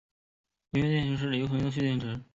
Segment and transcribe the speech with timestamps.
[0.71, 2.21] 镍镉电池是一种流行的蓄电池。